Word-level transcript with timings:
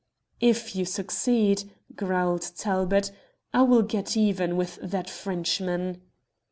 "If 0.39 0.75
you 0.75 0.83
succeed," 0.83 1.69
growled 1.95 2.41
Talbot, 2.57 3.11
"I 3.53 3.61
will 3.61 3.83
get 3.83 4.17
even 4.17 4.57
with 4.57 4.79
that 4.81 5.07
Frenchman." 5.11 6.01